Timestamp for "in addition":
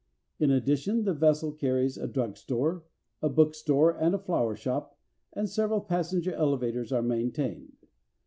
0.39-1.03